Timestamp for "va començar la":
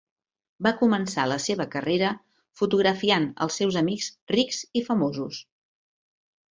0.67-1.37